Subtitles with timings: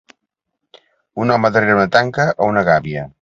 [1.25, 3.05] Un home darrera una tanca o una gàbia.